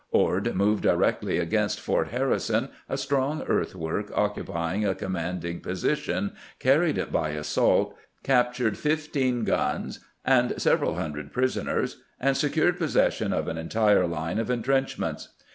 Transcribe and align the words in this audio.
Ord 0.09 0.55
moved 0.55 0.81
directly 0.81 1.37
against 1.37 1.79
Fort 1.79 2.07
Harrison, 2.07 2.69
a 2.89 2.97
strong 2.97 3.43
earthwork 3.43 4.11
occupying 4.17 4.83
a 4.83 4.95
commanding 4.95 5.59
position, 5.59 6.33
carried 6.57 6.97
it 6.97 7.11
by 7.11 7.29
assault, 7.33 7.95
captured 8.23 8.79
fifteen 8.79 9.43
guns 9.43 9.99
and 10.25 10.59
several 10.59 10.95
hundred 10.95 11.31
prisoners, 11.31 12.01
and 12.19 12.35
secured 12.35 12.79
possession 12.79 13.31
of 13.31 13.47
an 13.47 13.59
entire 13.59 14.07
line 14.07 14.39
of 14.39 14.49
intrenchments. 14.49 15.27